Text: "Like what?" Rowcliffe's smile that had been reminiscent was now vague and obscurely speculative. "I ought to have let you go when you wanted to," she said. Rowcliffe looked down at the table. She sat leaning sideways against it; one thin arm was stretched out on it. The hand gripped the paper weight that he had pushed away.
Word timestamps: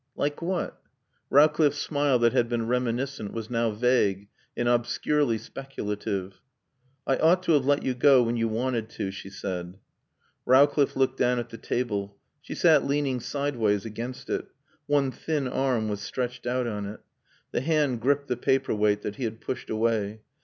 "Like 0.15 0.41
what?" 0.41 0.81
Rowcliffe's 1.29 1.77
smile 1.77 2.17
that 2.17 2.33
had 2.33 2.49
been 2.49 2.65
reminiscent 2.65 3.33
was 3.33 3.51
now 3.51 3.69
vague 3.69 4.29
and 4.57 4.67
obscurely 4.67 5.37
speculative. 5.37 6.41
"I 7.05 7.17
ought 7.17 7.43
to 7.43 7.51
have 7.51 7.67
let 7.67 7.83
you 7.83 7.93
go 7.93 8.23
when 8.23 8.35
you 8.35 8.47
wanted 8.47 8.89
to," 8.97 9.11
she 9.11 9.29
said. 9.29 9.77
Rowcliffe 10.43 10.95
looked 10.95 11.17
down 11.19 11.37
at 11.37 11.49
the 11.49 11.57
table. 11.59 12.17
She 12.41 12.55
sat 12.55 12.83
leaning 12.87 13.19
sideways 13.19 13.85
against 13.85 14.27
it; 14.31 14.47
one 14.87 15.11
thin 15.11 15.47
arm 15.47 15.87
was 15.87 16.01
stretched 16.01 16.47
out 16.47 16.65
on 16.65 16.87
it. 16.87 17.01
The 17.51 17.61
hand 17.61 18.01
gripped 18.01 18.27
the 18.27 18.37
paper 18.37 18.73
weight 18.73 19.03
that 19.03 19.17
he 19.17 19.23
had 19.25 19.39
pushed 19.39 19.69
away. 19.69 20.21